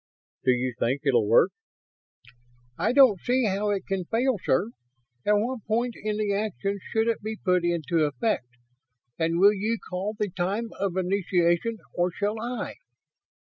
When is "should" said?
6.91-7.07